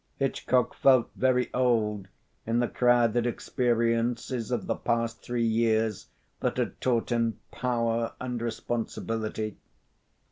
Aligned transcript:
Hitchcock 0.17 0.73
felt 0.73 1.11
very 1.15 1.53
old 1.53 2.07
in 2.47 2.57
the 2.57 2.67
crowded 2.67 3.27
experiences 3.27 4.49
of 4.49 4.65
the 4.65 4.73
past 4.75 5.21
three 5.23 5.45
years, 5.45 6.07
that 6.39 6.57
had 6.57 6.81
taught 6.81 7.11
him 7.11 7.37
power 7.51 8.13
and 8.19 8.41
responsibility. 8.41 9.57